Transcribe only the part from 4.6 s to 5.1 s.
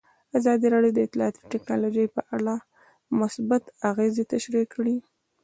کړي.